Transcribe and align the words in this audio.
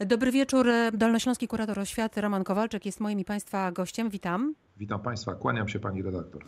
Dobry 0.00 0.32
wieczór. 0.32 0.66
Dolnośląski 0.92 1.48
kurator 1.48 1.78
oświaty 1.78 2.20
Roman 2.20 2.44
Kowalczyk 2.44 2.86
jest 2.86 3.00
moim 3.00 3.20
i 3.20 3.24
Państwa 3.24 3.72
gościem. 3.72 4.10
Witam. 4.10 4.54
Witam 4.76 5.00
Państwa, 5.00 5.34
kłaniam 5.34 5.68
się 5.68 5.78
Pani 5.78 6.02
redaktor. 6.02 6.44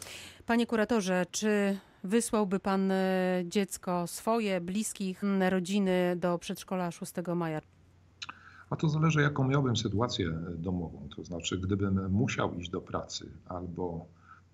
Panie 0.47 0.67
kuratorze, 0.67 1.27
czy 1.31 1.79
wysłałby 2.05 2.61
Pan 2.61 2.91
e, 2.91 3.43
dziecko 3.45 4.07
swoje, 4.07 4.61
bliskich, 4.61 5.23
rodziny 5.51 6.17
do 6.17 6.39
przedszkola 6.39 6.91
6 6.91 7.13
maja? 7.37 7.61
A 8.71 8.77
to 8.77 8.89
zależy, 8.89 9.23
jaką 9.23 9.49
miałbym 9.49 9.77
sytuację 9.77 10.33
domową. 10.57 11.09
To 11.17 11.25
znaczy, 11.25 11.59
gdybym 11.59 12.11
musiał 12.11 12.55
iść 12.55 12.71
do 12.71 12.81
pracy 12.81 13.31
albo 13.47 14.07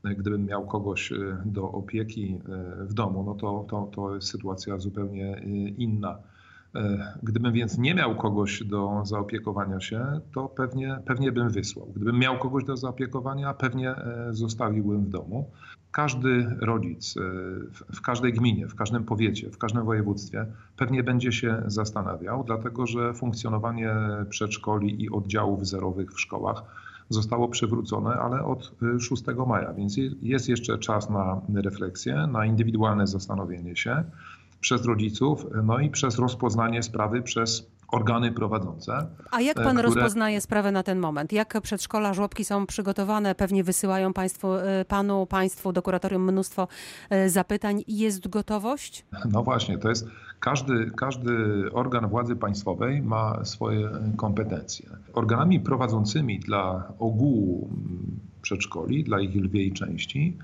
gdybym 0.04 0.46
miał 0.46 0.66
kogoś 0.66 1.12
e, 1.12 1.42
do 1.44 1.72
opieki 1.72 2.38
e, 2.48 2.84
w 2.84 2.94
domu, 2.94 3.22
no 3.22 3.34
to, 3.34 3.66
to, 3.70 3.90
to 3.94 4.14
jest 4.14 4.28
sytuacja 4.28 4.78
zupełnie 4.78 5.42
inna. 5.78 6.18
Gdybym 7.22 7.52
więc 7.52 7.78
nie 7.78 7.94
miał 7.94 8.16
kogoś 8.16 8.64
do 8.64 9.02
zaopiekowania 9.04 9.80
się, 9.80 10.20
to 10.34 10.48
pewnie, 10.48 10.98
pewnie 11.06 11.32
bym 11.32 11.48
wysłał. 11.48 11.86
Gdybym 11.96 12.18
miał 12.18 12.38
kogoś 12.38 12.64
do 12.64 12.76
zaopiekowania, 12.76 13.54
pewnie 13.54 13.94
zostawiłbym 14.30 15.04
w 15.04 15.08
domu. 15.08 15.50
Każdy 15.90 16.56
rodzic 16.60 17.14
w 17.94 18.00
każdej 18.00 18.32
gminie, 18.32 18.68
w 18.68 18.74
każdym 18.74 19.04
powiecie, 19.04 19.50
w 19.50 19.58
każdym 19.58 19.84
województwie 19.84 20.46
pewnie 20.76 21.02
będzie 21.02 21.32
się 21.32 21.62
zastanawiał, 21.66 22.44
dlatego 22.44 22.86
że 22.86 23.14
funkcjonowanie 23.14 23.94
przedszkoli 24.28 25.02
i 25.02 25.10
oddziałów 25.10 25.66
zerowych 25.66 26.12
w 26.12 26.20
szkołach 26.20 26.62
zostało 27.08 27.48
przywrócone, 27.48 28.10
ale 28.10 28.44
od 28.44 28.74
6 29.00 29.24
maja, 29.46 29.72
więc 29.72 29.96
jest 30.22 30.48
jeszcze 30.48 30.78
czas 30.78 31.10
na 31.10 31.40
refleksję, 31.54 32.26
na 32.26 32.46
indywidualne 32.46 33.06
zastanowienie 33.06 33.76
się 33.76 34.04
przez 34.64 34.84
rodziców, 34.84 35.46
no 35.64 35.78
i 35.78 35.90
przez 35.90 36.18
rozpoznanie 36.18 36.82
sprawy 36.82 37.22
przez 37.22 37.66
organy 37.92 38.32
prowadzące. 38.32 39.06
A 39.30 39.40
jak 39.40 39.56
Pan 39.56 39.66
które... 39.66 39.82
rozpoznaje 39.82 40.40
sprawę 40.40 40.72
na 40.72 40.82
ten 40.82 40.98
moment? 40.98 41.32
Jak 41.32 41.60
przedszkola, 41.60 42.14
żłobki 42.14 42.44
są 42.44 42.66
przygotowane? 42.66 43.34
Pewnie 43.34 43.64
wysyłają 43.64 44.12
państwu, 44.12 44.48
Panu, 44.88 45.26
Państwu 45.26 45.72
do 45.72 45.82
kuratorium 45.82 46.32
mnóstwo 46.32 46.68
zapytań. 47.26 47.84
Jest 47.88 48.28
gotowość? 48.28 49.04
No 49.32 49.42
właśnie, 49.42 49.78
to 49.78 49.88
jest 49.88 50.06
każdy, 50.40 50.90
każdy 50.96 51.32
organ 51.72 52.08
władzy 52.08 52.36
państwowej 52.36 53.02
ma 53.02 53.44
swoje 53.44 53.90
kompetencje. 54.16 54.88
Organami 55.12 55.60
prowadzącymi 55.60 56.40
dla 56.40 56.92
ogółu 56.98 57.68
przedszkoli, 58.42 59.04
dla 59.04 59.20
ich 59.20 59.34
lwiej 59.34 59.72
części, 59.72 60.38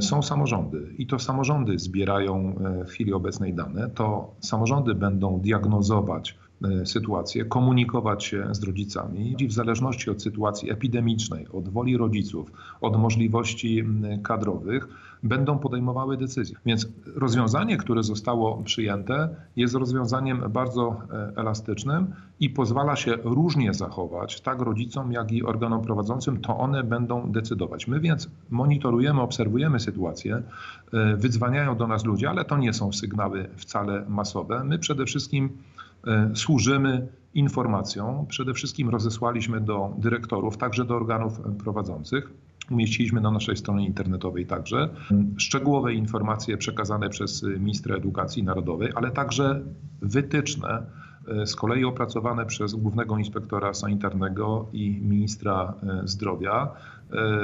są 0.00 0.22
samorządy 0.22 0.94
i 0.98 1.06
to 1.06 1.18
samorządy 1.18 1.78
zbierają 1.78 2.54
w 2.86 2.90
chwili 2.90 3.12
obecnej 3.12 3.54
dane. 3.54 3.90
To 3.90 4.34
samorządy 4.40 4.94
będą 4.94 5.40
diagnozować 5.40 6.38
E, 6.64 6.86
sytuację, 6.86 7.44
komunikować 7.44 8.24
się 8.24 8.48
z 8.50 8.62
rodzicami 8.62 9.36
i 9.38 9.46
w 9.46 9.52
zależności 9.52 10.10
od 10.10 10.22
sytuacji 10.22 10.70
epidemicznej, 10.70 11.46
od 11.52 11.68
woli 11.68 11.96
rodziców, 11.96 12.52
od 12.80 12.96
możliwości 12.96 13.84
kadrowych, 14.22 14.88
będą 15.22 15.58
podejmowały 15.58 16.16
decyzje. 16.16 16.56
Więc 16.66 16.88
rozwiązanie, 17.14 17.76
które 17.76 18.02
zostało 18.02 18.62
przyjęte, 18.62 19.28
jest 19.56 19.74
rozwiązaniem 19.74 20.42
bardzo 20.50 21.02
e, 21.10 21.32
elastycznym 21.36 22.12
i 22.40 22.50
pozwala 22.50 22.96
się 22.96 23.14
różnie 23.24 23.74
zachować, 23.74 24.40
tak 24.40 24.60
rodzicom, 24.60 25.12
jak 25.12 25.32
i 25.32 25.42
organom 25.42 25.82
prowadzącym, 25.82 26.40
to 26.40 26.58
one 26.58 26.84
będą 26.84 27.32
decydować. 27.32 27.88
My 27.88 28.00
więc 28.00 28.30
monitorujemy, 28.50 29.20
obserwujemy 29.20 29.80
sytuację, 29.80 30.42
e, 30.92 31.16
wydzwaniają 31.16 31.76
do 31.76 31.86
nas 31.86 32.04
ludzie, 32.04 32.30
ale 32.30 32.44
to 32.44 32.58
nie 32.58 32.72
są 32.72 32.92
sygnały 32.92 33.48
wcale 33.56 34.04
masowe. 34.08 34.64
My 34.64 34.78
przede 34.78 35.04
wszystkim 35.04 35.50
E, 36.06 36.30
służymy 36.34 37.08
informacją. 37.34 38.26
Przede 38.28 38.54
wszystkim 38.54 38.88
rozesłaliśmy 38.88 39.60
do 39.60 39.94
dyrektorów, 39.98 40.56
także 40.56 40.84
do 40.84 40.96
organów 40.96 41.40
prowadzących. 41.64 42.30
Umieściliśmy 42.70 43.20
na 43.20 43.30
naszej 43.30 43.56
stronie 43.56 43.86
internetowej 43.86 44.46
także 44.46 44.88
szczegółowe 45.36 45.94
informacje 45.94 46.56
przekazane 46.56 47.08
przez 47.08 47.42
ministra 47.42 47.96
edukacji 47.96 48.42
narodowej, 48.42 48.92
ale 48.94 49.10
także 49.10 49.62
wytyczne 50.02 50.86
E, 51.28 51.46
z 51.46 51.56
kolei 51.56 51.84
opracowane 51.84 52.46
przez 52.46 52.74
głównego 52.74 53.18
inspektora 53.18 53.74
sanitarnego 53.74 54.66
i 54.72 55.00
ministra 55.02 55.74
e, 55.82 56.08
zdrowia. 56.08 56.70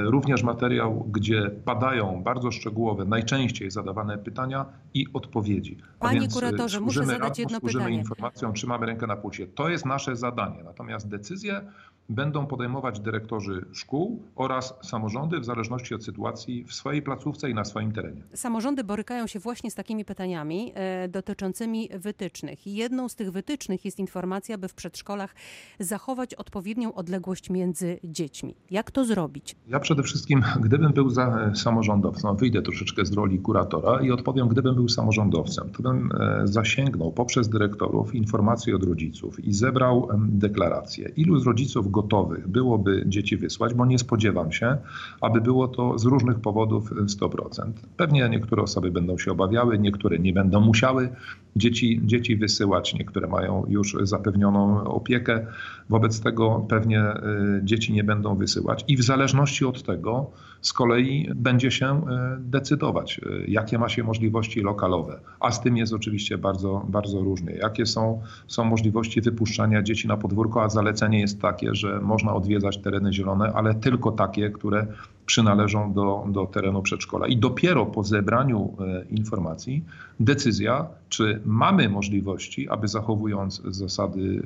Również 0.04 0.42
materiał, 0.42 1.06
gdzie 1.12 1.50
padają 1.64 2.22
bardzo 2.22 2.50
szczegółowe, 2.50 3.04
najczęściej 3.04 3.70
zadawane 3.70 4.18
pytania 4.18 4.66
i 4.96 5.06
odpowiedzi. 5.12 5.76
Panie 5.98 6.28
kuratorze, 6.28 6.80
muszę 6.80 7.06
zadać 7.06 7.20
radną, 7.20 7.34
jedno 7.38 7.58
służymy 7.58 7.84
pytanie. 7.84 7.98
informacją, 7.98 8.52
trzymamy 8.52 8.86
rękę 8.86 9.06
na 9.06 9.16
pulsie. 9.16 9.46
To 9.46 9.68
jest 9.68 9.86
nasze 9.86 10.16
zadanie. 10.16 10.62
Natomiast 10.64 11.08
decyzje 11.08 11.60
będą 12.08 12.46
podejmować 12.46 13.00
dyrektorzy 13.00 13.64
szkół 13.72 14.22
oraz 14.36 14.74
samorządy 14.82 15.40
w 15.40 15.44
zależności 15.44 15.94
od 15.94 16.04
sytuacji 16.04 16.64
w 16.64 16.72
swojej 16.72 17.02
placówce 17.02 17.50
i 17.50 17.54
na 17.54 17.64
swoim 17.64 17.92
terenie. 17.92 18.22
Samorządy 18.34 18.84
borykają 18.84 19.26
się 19.26 19.38
właśnie 19.38 19.70
z 19.70 19.74
takimi 19.74 20.04
pytaniami 20.04 20.72
e, 20.74 21.08
dotyczącymi 21.08 21.88
wytycznych. 21.98 22.66
Jedną 22.66 23.08
z 23.08 23.14
tych 23.14 23.32
wytycznych 23.32 23.84
jest 23.84 23.98
informacja, 23.98 24.58
by 24.58 24.68
w 24.68 24.74
przedszkolach 24.74 25.34
zachować 25.80 26.34
odpowiednią 26.34 26.94
odległość 26.94 27.50
między 27.50 27.98
dziećmi. 28.04 28.54
Jak 28.70 28.90
to 28.90 29.04
zrobić? 29.04 29.56
Ja 29.68 29.80
przede 29.80 30.02
wszystkim, 30.02 30.44
gdybym 30.60 30.92
był 30.92 31.10
za 31.10 31.54
samorządowcem, 31.54 32.36
wyjdę 32.36 32.62
troszeczkę 32.62 33.06
z 33.06 33.12
roli 33.12 33.38
kuratora 33.38 34.00
i 34.02 34.10
odpowiem, 34.10 34.48
gdybym 34.48 34.74
był 34.74 34.85
samorządowcem, 34.88 35.70
to 35.70 35.82
bym 35.82 36.10
e, 36.12 36.40
zasięgnął 36.44 37.12
poprzez 37.12 37.48
dyrektorów 37.48 38.14
informacji 38.14 38.74
od 38.74 38.84
rodziców 38.84 39.44
i 39.44 39.52
zebrał 39.52 40.08
deklarację. 40.18 41.08
Ilu 41.16 41.38
z 41.38 41.46
rodziców 41.46 41.90
gotowych 41.90 42.48
byłoby 42.48 43.04
dzieci 43.06 43.36
wysłać, 43.36 43.74
bo 43.74 43.86
nie 43.86 43.98
spodziewam 43.98 44.52
się, 44.52 44.76
aby 45.20 45.40
było 45.40 45.68
to 45.68 45.98
z 45.98 46.04
różnych 46.04 46.40
powodów 46.40 46.92
100%. 46.92 47.72
Pewnie 47.96 48.28
niektóre 48.28 48.62
osoby 48.62 48.90
będą 48.90 49.18
się 49.18 49.32
obawiały, 49.32 49.78
niektóre 49.78 50.18
nie 50.18 50.32
będą 50.32 50.60
musiały 50.60 51.08
dzieci, 51.56 52.00
dzieci 52.04 52.36
wysyłać, 52.36 52.94
niektóre 52.94 53.28
mają 53.28 53.64
już 53.68 53.96
zapewnioną 54.02 54.84
opiekę, 54.84 55.46
wobec 55.88 56.20
tego 56.20 56.66
pewnie 56.68 57.02
y, 57.02 57.60
dzieci 57.64 57.92
nie 57.92 58.04
będą 58.04 58.36
wysyłać 58.36 58.84
i 58.88 58.96
w 58.96 59.02
zależności 59.02 59.64
od 59.64 59.82
tego 59.82 60.30
z 60.60 60.72
kolei 60.72 61.30
będzie 61.34 61.70
się 61.70 62.02
decydować, 62.38 63.20
jakie 63.48 63.78
ma 63.78 63.88
się 63.88 64.02
możliwości 64.02 64.60
lokalowe, 64.76 65.20
a 65.40 65.50
z 65.50 65.60
tym 65.60 65.76
jest 65.76 65.92
oczywiście 65.92 66.38
bardzo, 66.38 66.84
bardzo 66.88 67.20
różnie. 67.20 67.52
Jakie 67.52 67.86
są, 67.86 68.22
są 68.48 68.64
możliwości 68.64 69.20
wypuszczania 69.20 69.82
dzieci 69.82 70.08
na 70.08 70.16
podwórko, 70.16 70.62
a 70.62 70.68
zalecenie 70.68 71.20
jest 71.20 71.40
takie, 71.40 71.74
że 71.74 72.00
można 72.00 72.34
odwiedzać 72.34 72.78
tereny 72.78 73.12
zielone, 73.12 73.52
ale 73.54 73.74
tylko 73.74 74.12
takie, 74.12 74.50
które 74.50 74.86
przynależą 75.26 75.92
do, 75.92 76.26
do 76.28 76.46
terenu 76.46 76.82
przedszkola. 76.82 77.26
I 77.26 77.36
dopiero 77.36 77.86
po 77.86 78.02
zebraniu 78.02 78.76
e, 78.80 79.04
informacji 79.10 79.84
decyzja, 80.20 80.86
czy 81.08 81.40
mamy 81.44 81.88
możliwości, 81.88 82.68
aby 82.68 82.88
zachowując 82.88 83.62
zasady 83.64 84.42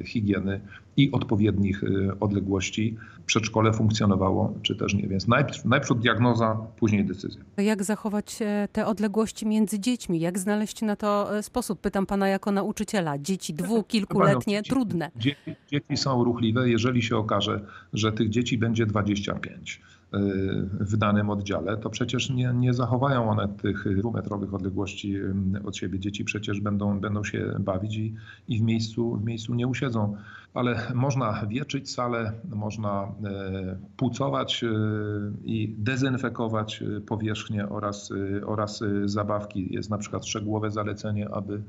e, 0.00 0.06
higieny 0.06 0.60
i 0.96 1.12
odpowiednich 1.12 1.84
e, 1.84 2.20
odległości, 2.20 2.96
przedszkole 3.26 3.72
funkcjonowało, 3.72 4.54
czy 4.62 4.76
też 4.76 4.94
nie. 4.94 5.08
Więc 5.08 5.28
najpierw, 5.28 5.64
najpierw 5.64 6.00
diagnoza, 6.00 6.56
później 6.76 7.04
decyzja. 7.04 7.40
Jak 7.56 7.84
zachować 7.84 8.38
te 8.72 8.86
odległości 8.86 9.46
między 9.46 9.80
dziećmi? 9.80 10.20
Jak 10.20 10.38
znaleźć 10.38 10.82
na 10.82 10.96
to 10.96 11.28
sposób? 11.42 11.80
Pytam 11.80 12.06
pana 12.06 12.28
jako 12.28 12.52
nauczyciela. 12.52 13.18
Dzieci 13.18 13.54
dwu, 13.54 13.82
kilkuletnie, 13.82 14.62
trudne. 14.62 15.10
Dzieci, 15.16 15.56
dzieci 15.70 15.96
są 15.96 16.24
ruchliwe. 16.24 16.70
Jeżeli 16.70 17.02
się 17.02 17.16
okaże, 17.16 17.60
że 17.92 18.12
tych 18.12 18.28
dzieci 18.28 18.58
będzie 18.58 18.86
25, 18.86 19.80
w 20.80 20.96
danym 20.96 21.30
oddziale, 21.30 21.76
to 21.76 21.90
przecież 21.90 22.30
nie, 22.30 22.52
nie 22.54 22.74
zachowają 22.74 23.30
one 23.30 23.48
tych 23.48 23.96
dwumetrowych 23.96 24.54
odległości 24.54 25.16
od 25.64 25.76
siebie. 25.76 25.98
Dzieci 25.98 26.24
przecież 26.24 26.60
będą, 26.60 27.00
będą 27.00 27.24
się 27.24 27.56
bawić 27.60 27.96
i, 27.96 28.14
i 28.48 28.58
w, 28.58 28.62
miejscu, 28.62 29.16
w 29.16 29.24
miejscu 29.24 29.54
nie 29.54 29.66
usiedzą. 29.66 30.16
Ale 30.54 30.82
można 30.94 31.46
wieczyć 31.46 31.90
salę, 31.90 32.32
można 32.54 33.02
e, 33.02 33.78
pucować 33.96 34.64
e, 34.64 34.68
i 35.44 35.74
dezynfekować 35.78 36.84
powierzchnię 37.06 37.68
oraz, 37.68 38.12
oraz 38.46 38.84
zabawki. 39.04 39.74
Jest 39.74 39.90
na 39.90 39.98
przykład 39.98 40.26
szczegółowe 40.26 40.70
zalecenie, 40.70 41.28
aby 41.30 41.62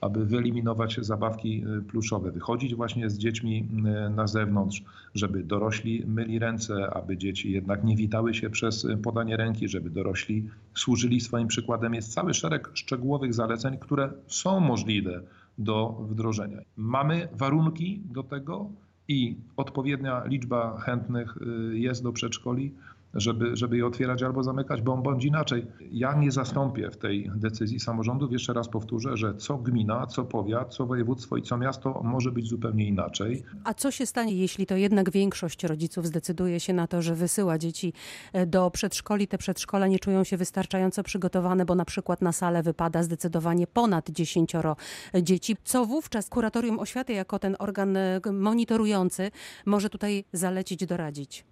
aby 0.00 0.26
wyeliminować 0.26 0.96
zabawki 1.00 1.64
y, 1.78 1.82
pluszowe, 1.82 2.30
wychodzić 2.30 2.74
właśnie 2.74 3.10
z 3.10 3.18
dziećmi 3.18 3.68
y, 4.08 4.10
na 4.10 4.26
zewnątrz, 4.26 4.82
żeby 5.14 5.44
dorośli 5.44 6.04
myli 6.06 6.38
ręce, 6.38 6.90
aby 6.94 7.16
dzieci 7.16 7.52
jednak 7.52 7.84
nie 7.84 7.96
witały 7.96 8.34
się 8.34 8.50
przez 8.50 8.84
y, 8.84 8.96
podanie 8.96 9.36
ręki, 9.36 9.68
żeby 9.68 9.90
dorośli 9.90 10.48
służyli 10.74 11.20
swoim 11.20 11.48
przykładem. 11.48 11.94
Jest 11.94 12.12
cały 12.12 12.34
szereg 12.34 12.70
szczegółowych 12.74 13.34
zaleceń, 13.34 13.78
które 13.78 14.12
są 14.26 14.60
możliwe 14.60 15.22
do 15.58 16.04
wdrożenia. 16.08 16.58
Mamy 16.76 17.28
warunki 17.32 18.02
do 18.04 18.22
tego 18.22 18.70
i 19.08 19.36
odpowiednia 19.56 20.24
liczba 20.24 20.78
chętnych 20.80 21.38
jest 21.72 22.02
do 22.02 22.12
przedszkoli 22.12 22.74
żeby, 23.14 23.56
żeby 23.56 23.76
je 23.76 23.86
otwierać 23.86 24.22
albo 24.22 24.42
zamykać, 24.42 24.82
bądź 24.82 25.24
inaczej. 25.24 25.66
Ja 25.90 26.14
nie 26.14 26.32
zastąpię 26.32 26.90
w 26.90 26.96
tej 26.96 27.30
decyzji 27.36 27.80
samorządów. 27.80 28.32
Jeszcze 28.32 28.52
raz 28.52 28.68
powtórzę, 28.68 29.16
że 29.16 29.34
co 29.34 29.58
gmina, 29.58 30.06
co 30.06 30.24
powiat, 30.24 30.74
co 30.74 30.86
województwo 30.86 31.36
i 31.36 31.42
co 31.42 31.58
miasto 31.58 32.00
może 32.04 32.32
być 32.32 32.48
zupełnie 32.48 32.88
inaczej. 32.88 33.42
A 33.64 33.74
co 33.74 33.90
się 33.90 34.06
stanie, 34.06 34.34
jeśli 34.34 34.66
to 34.66 34.76
jednak 34.76 35.10
większość 35.10 35.64
rodziców 35.64 36.06
zdecyduje 36.06 36.60
się 36.60 36.72
na 36.72 36.86
to, 36.86 37.02
że 37.02 37.14
wysyła 37.14 37.58
dzieci 37.58 37.92
e, 38.32 38.46
do 38.46 38.70
przedszkoli? 38.70 39.28
Te 39.28 39.38
przedszkola 39.38 39.86
nie 39.86 39.98
czują 39.98 40.24
się 40.24 40.36
wystarczająco 40.36 41.02
przygotowane, 41.02 41.64
bo 41.64 41.74
na 41.74 41.84
przykład 41.84 42.22
na 42.22 42.32
salę 42.32 42.62
wypada 42.62 43.02
zdecydowanie 43.02 43.66
ponad 43.66 44.10
dziesięcioro 44.10 44.76
dzieci. 45.22 45.56
Co 45.64 45.86
wówczas 45.86 46.28
kuratorium 46.28 46.78
oświaty, 46.78 47.12
jako 47.12 47.38
ten 47.38 47.56
organ 47.58 47.96
e, 47.96 48.20
monitorujący, 48.32 49.30
może 49.66 49.90
tutaj 49.90 50.24
zalecić, 50.32 50.86
doradzić? 50.86 51.44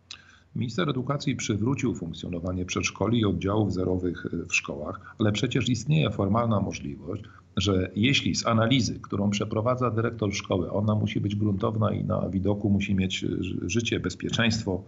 Minister 0.59 0.91
edukacji 0.91 1.37
przywrócił 1.37 1.95
funkcjonowanie 1.95 2.65
przedszkoli 2.65 3.21
i 3.21 3.25
oddziałów 3.25 3.73
zerowych 3.73 4.27
w 4.49 4.55
szkołach, 4.55 5.15
ale 5.19 5.33
przecież 5.33 5.69
istnieje 5.69 6.11
formalna 6.11 6.61
możliwość, 6.61 7.23
że 7.57 7.91
jeśli 7.97 8.35
z 8.35 8.47
analizy, 8.47 9.01
którą 9.01 9.31
przeprowadza 9.31 9.91
dyrektor 9.91 10.35
szkoły, 10.35 10.71
ona 10.73 10.95
musi 10.95 11.21
być 11.21 11.37
gruntowna 11.37 11.91
i 11.91 12.05
na 12.05 12.29
widoku 12.29 12.71
musi 12.71 12.95
mieć 12.95 13.27
życie, 13.67 14.01
bezpieczeństwo 14.01 14.83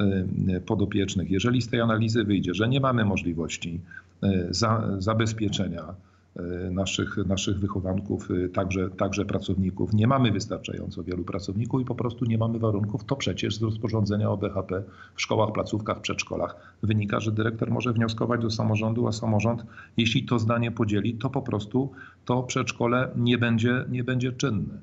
y, 0.00 0.60
podopiecznych, 0.60 1.30
jeżeli 1.30 1.62
z 1.62 1.68
tej 1.68 1.80
analizy 1.80 2.24
wyjdzie, 2.24 2.54
że 2.54 2.68
nie 2.68 2.80
mamy 2.80 3.04
możliwości 3.04 3.80
za, 4.50 4.88
zabezpieczenia, 4.98 5.84
E, 5.84 6.11
naszych, 6.70 7.16
naszych 7.16 7.60
wychowanków, 7.60 8.28
e, 8.30 8.48
także, 8.48 8.90
także 8.90 9.24
pracowników. 9.24 9.94
Nie 9.94 10.06
mamy 10.06 10.32
wystarczająco 10.32 11.02
wielu 11.02 11.24
pracowników 11.24 11.80
i 11.82 11.84
po 11.84 11.94
prostu 11.94 12.24
nie 12.24 12.38
mamy 12.38 12.58
warunków. 12.58 13.04
To 13.04 13.16
przecież 13.16 13.56
z 13.56 13.62
rozporządzenia 13.62 14.30
o 14.30 14.36
BHP 14.36 14.82
w 15.14 15.22
szkołach, 15.22 15.52
placówkach, 15.52 16.00
przedszkolach 16.00 16.76
wynika, 16.82 17.20
że 17.20 17.32
dyrektor 17.32 17.70
może 17.70 17.92
wnioskować 17.92 18.40
do 18.40 18.50
samorządu, 18.50 19.06
a 19.06 19.12
samorząd, 19.12 19.66
jeśli 19.96 20.24
to 20.24 20.38
zdanie 20.38 20.70
podzieli, 20.70 21.14
to 21.14 21.30
po 21.30 21.42
prostu 21.42 21.92
to 22.24 22.42
przedszkole 22.42 23.10
nie 23.16 23.38
będzie, 23.38 23.84
nie 23.88 24.04
będzie 24.04 24.32
czynne. 24.32 24.78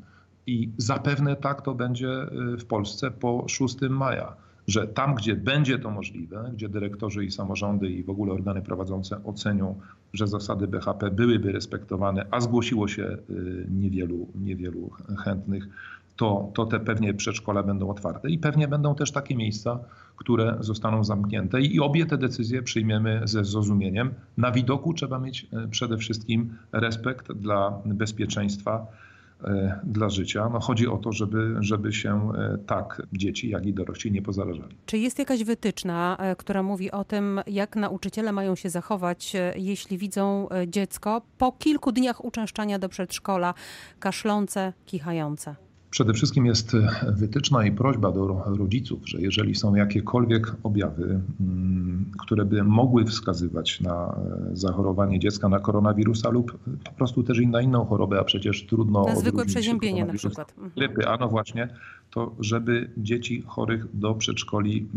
I 0.48 0.70
zapewne 0.78 1.36
tak 1.36 1.62
to 1.62 1.76
będzie 1.76 2.10
e, 2.12 2.58
w 2.58 2.66
Polsce 2.66 3.12
po 3.12 3.46
6 3.48 3.76
maja 3.90 4.49
że 4.70 4.88
tam, 4.88 5.16
gdzie 5.16 5.36
będzie 5.36 5.80
to 5.80 5.92
możliwe, 5.92 6.52
gdzie 6.54 6.70
dyrektorzy 6.70 7.26
i 7.26 7.32
samorządy 7.32 7.90
i 7.90 8.04
w 8.04 8.10
ogóle 8.10 8.34
organy 8.34 8.62
prowadzące 8.62 9.24
ocenią, 9.24 9.80
że 10.14 10.28
zasady 10.28 10.68
BHP 10.68 11.12
byłyby 11.12 11.52
respektowane, 11.52 12.26
a 12.32 12.42
zgłosiło 12.42 12.88
się 12.88 13.04
y, 13.30 13.68
niewielu, 13.70 14.28
niewielu 14.36 14.90
chętnych, 15.24 15.68
to, 16.16 16.52
to 16.54 16.66
te 16.66 16.80
pewnie 16.80 17.14
przedszkola 17.14 17.64
będą 17.64 17.90
otwarte 17.90 18.30
i 18.30 18.38
pewnie 18.38 18.68
będą 18.68 18.96
też 18.96 19.12
takie 19.12 19.36
miejsca, 19.36 19.80
które 20.16 20.58
zostaną 20.60 21.04
zamknięte. 21.04 21.62
I 21.62 21.80
obie 21.80 22.06
te 22.06 22.18
decyzje 22.18 22.64
przyjmiemy 22.64 23.22
ze 23.24 23.46
zrozumieniem. 23.46 24.14
Na 24.38 24.52
widoku 24.52 24.94
trzeba 24.94 25.20
mieć 25.20 25.48
y, 25.66 25.68
przede 25.68 25.98
wszystkim 25.98 26.54
respekt 26.72 27.32
dla 27.32 27.82
bezpieczeństwa 27.86 28.88
dla 29.84 30.10
życia. 30.10 30.50
No 30.54 30.60
chodzi 30.60 30.88
o 30.88 30.98
to, 30.98 31.12
żeby, 31.12 31.56
żeby 31.60 31.94
się 31.94 32.32
e, 32.34 32.58
tak 32.58 33.02
dzieci, 33.14 33.50
jak 33.50 33.66
i 33.66 33.74
dorośli 33.74 34.12
nie 34.12 34.22
pozależali. 34.22 34.76
Czy 34.86 34.98
jest 34.98 35.20
jakaś 35.20 35.44
wytyczna, 35.44 36.18
e, 36.20 36.36
która 36.36 36.64
mówi 36.64 36.92
o 36.92 37.04
tym, 37.04 37.42
jak 37.48 37.76
nauczyciele 37.76 38.32
mają 38.32 38.56
się 38.56 38.70
zachować, 38.70 39.34
jeśli 39.56 39.98
widzą 39.98 40.48
dziecko 40.68 41.22
po 41.38 41.52
kilku 41.52 41.92
dniach 41.92 42.26
uczęszczania 42.26 42.80
do 42.80 42.90
przedszkola, 42.90 43.54
kaszlące, 44.00 44.74
kichające? 44.86 45.69
Przede 45.90 46.14
wszystkim 46.14 46.46
jest 46.46 46.76
wytyczna 47.08 47.66
i 47.66 47.72
prośba 47.72 48.12
do 48.12 48.44
rodziców, 48.58 49.00
że 49.06 49.22
jeżeli 49.22 49.56
są 49.56 49.76
jakiekolwiek 49.76 50.56
objawy, 50.64 51.22
mm, 51.40 52.06
które 52.20 52.46
by 52.46 52.64
mogły 52.64 53.06
wskazywać 53.06 53.82
na 53.82 54.16
e, 54.52 54.56
zachorowanie 54.56 55.20
dziecka 55.20 55.50
na 55.50 55.60
koronawirusa 55.60 56.30
lub 56.30 56.58
po 56.84 56.92
prostu 56.92 57.24
też 57.24 57.40
na 57.48 57.62
inną 57.62 57.86
chorobę, 57.86 58.20
a 58.20 58.24
przecież 58.24 58.66
trudno. 58.66 59.06
Na 59.06 59.16
zwykłe 59.16 59.46
przeziębienie 59.46 60.06
na 60.06 60.14
przykład. 60.14 60.50
Mhm. 60.50 60.72
Grypy, 60.76 61.08
a 61.08 61.18
no 61.18 61.28
właśnie, 61.28 61.70
to 62.12 62.36
żeby 62.40 62.90
dzieci 62.98 63.44
chorych 63.48 63.98
do 63.98 64.16
przedszkoli 64.16 64.88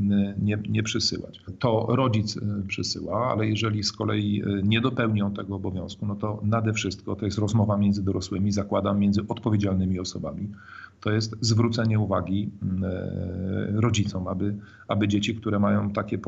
nie, 0.43 0.59
nie 0.69 0.83
przysyłać. 0.83 1.41
To 1.59 1.87
rodzic 1.89 2.37
e, 2.37 2.41
przysyła, 2.69 3.31
ale 3.33 3.47
jeżeli 3.47 3.83
z 3.83 3.93
kolei 3.93 4.43
nie 4.63 4.81
dopełnią 4.81 5.33
tego 5.33 5.57
obowiązku, 5.57 6.07
no 6.07 6.17
to 6.17 6.41
nade 6.43 6.73
wszystko 6.73 7.17
to 7.17 7.25
jest 7.25 7.39
rozmowa 7.39 7.77
między 7.77 8.05
dorosłymi, 8.05 8.53
zakładam, 8.53 8.99
między 8.99 9.21
odpowiedzialnymi 9.29 10.01
osobami 10.01 10.49
to 11.03 11.11
jest 11.11 11.37
zwrócenie 11.41 11.99
uwagi 11.99 12.51
e, 12.83 13.81
rodzicom, 13.81 14.29
aby, 14.29 14.55
aby 14.89 15.09
dzieci, 15.09 15.35
które 15.35 15.59
mają 15.59 15.91
takie, 15.91 16.19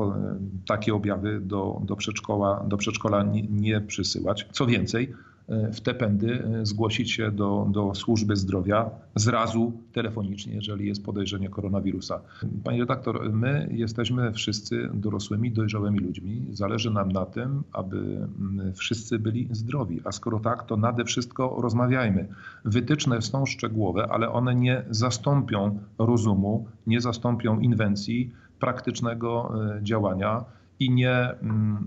takie 0.67 0.93
objawy 0.93 1.41
do, 1.41 1.81
do, 1.83 1.95
przedszkola, 1.95 2.63
do 2.67 2.77
przedszkola 2.77 3.23
nie, 3.23 3.41
nie 3.41 3.81
przysyłać. 3.81 4.47
Co 4.51 4.65
więcej, 4.65 5.13
E, 5.13 5.34
w 5.47 5.81
te 5.81 5.93
pędy 5.93 6.43
e, 6.43 6.65
zgłosić 6.65 7.11
się 7.11 7.31
do, 7.31 7.67
do 7.71 7.95
służby 7.95 8.35
zdrowia 8.35 8.89
zrazu 9.15 9.73
telefonicznie, 9.93 10.53
jeżeli 10.53 10.87
jest 10.87 11.05
podejrzenie 11.05 11.49
koronawirusa. 11.49 12.21
Panie 12.63 12.79
redaktor, 12.79 13.33
my 13.33 13.69
jesteśmy 13.71 14.31
wszyscy 14.33 14.89
dorosłymi, 14.93 15.51
dojrzałymi 15.51 15.99
ludźmi. 15.99 16.45
Zależy 16.51 16.91
nam 16.91 17.11
na 17.11 17.25
tym, 17.25 17.63
aby 17.71 18.27
wszyscy 18.75 19.19
byli 19.19 19.47
zdrowi. 19.51 20.01
A 20.03 20.11
skoro 20.11 20.39
tak, 20.39 20.63
to 20.63 20.77
nade 20.77 21.05
wszystko 21.05 21.57
rozmawiajmy. 21.61 22.27
Wytyczne 22.65 23.21
są 23.21 23.45
szczegółowe, 23.45 24.07
ale 24.11 24.31
one 24.31 24.55
nie 24.55 24.83
zastąpią 24.89 25.79
rozumu, 25.97 26.67
nie 26.87 27.01
zastąpią 27.01 27.59
inwencji, 27.59 28.31
praktycznego 28.59 29.53
e, 29.77 29.83
działania 29.83 30.45
i 30.79 30.91
nie, 30.91 31.35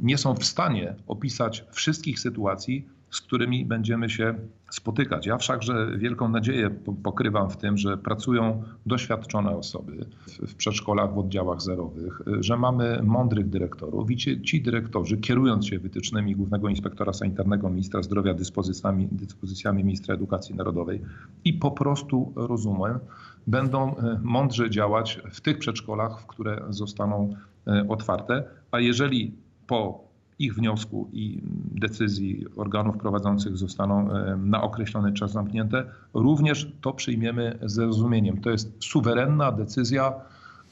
nie 0.02 0.18
są 0.18 0.34
w 0.34 0.44
stanie 0.44 0.94
opisać 1.06 1.64
wszystkich 1.70 2.20
sytuacji, 2.20 2.86
z 3.10 3.20
którymi 3.20 3.64
będziemy 3.64 4.10
się 4.10 4.34
spotykać. 4.70 5.26
Ja 5.26 5.38
wszakże 5.38 5.98
wielką 5.98 6.28
nadzieję 6.28 6.70
pokrywam 7.02 7.50
w 7.50 7.56
tym, 7.56 7.76
że 7.76 7.96
pracują 7.96 8.62
doświadczone 8.86 9.56
osoby 9.56 10.06
w 10.46 10.54
przedszkolach, 10.54 11.14
w 11.14 11.18
oddziałach 11.18 11.62
zerowych, 11.62 12.22
że 12.40 12.56
mamy 12.56 13.00
mądrych 13.02 13.48
dyrektorów 13.48 14.10
i 14.10 14.16
ci, 14.16 14.42
ci 14.42 14.62
dyrektorzy, 14.62 15.16
kierując 15.16 15.66
się 15.66 15.78
wytycznymi 15.78 16.36
Głównego 16.36 16.68
Inspektora 16.68 17.12
Sanitarnego, 17.12 17.70
Ministra 17.70 18.02
Zdrowia, 18.02 18.34
dyspozycjami, 18.34 19.08
dyspozycjami 19.12 19.84
Ministra 19.84 20.14
Edukacji 20.14 20.54
Narodowej 20.54 21.00
i 21.44 21.52
po 21.52 21.70
prostu 21.70 22.32
rozumem, 22.36 22.98
będą 23.46 23.96
e, 23.96 24.20
mądrze 24.22 24.70
działać 24.70 25.20
w 25.30 25.40
tych 25.40 25.58
przedszkolach, 25.58 26.20
w 26.20 26.26
które 26.26 26.62
zostaną 26.68 27.34
e, 27.66 27.88
otwarte, 27.88 28.44
a 28.70 28.80
jeżeli 28.80 29.32
po 29.66 30.07
ich 30.38 30.54
wniosku 30.54 31.08
i 31.12 31.42
decyzji 31.80 32.46
organów 32.56 32.96
prowadzących 32.96 33.56
zostaną 33.56 34.12
e, 34.12 34.36
na 34.36 34.62
określony 34.62 35.12
czas 35.12 35.32
zamknięte, 35.32 35.84
również 36.14 36.72
to 36.80 36.92
przyjmiemy 36.92 37.58
ze 37.60 37.68
zrozumieniem. 37.68 38.40
To 38.40 38.50
jest 38.50 38.84
suwerenna 38.84 39.52
decyzja 39.52 40.12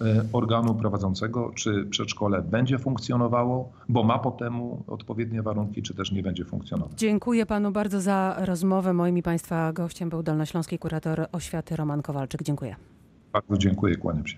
e, 0.00 0.25
organu 0.32 0.75
prowadzącego, 0.75 1.52
czy 1.54 1.87
przedszkole 1.90 2.42
będzie 2.42 2.78
funkcjonowało, 2.78 3.73
bo 3.88 4.02
ma 4.02 4.18
po 4.18 4.30
temu 4.30 4.85
odpowiednie 4.87 5.42
warunki, 5.42 5.82
czy 5.82 5.94
też 5.94 6.12
nie 6.12 6.23
będzie 6.23 6.44
funkcjonować. 6.44 6.99
Dziękuję 6.99 7.46
panu 7.46 7.73
bardzo 7.73 8.00
za 8.00 8.37
rozmowę. 8.38 8.92
Moim 8.92 9.18
i 9.18 9.23
państwa 9.23 9.73
gościem 9.73 10.08
był 10.08 10.23
dolnośląski 10.23 10.78
kurator 10.78 11.26
oświaty 11.32 11.76
Roman 11.76 12.02
Kowalczyk. 12.02 12.42
Dziękuję. 12.42 12.76
Bardzo 13.32 13.56
dziękuję, 13.58 13.96
kłaniam 13.96 14.26
się. 14.26 14.37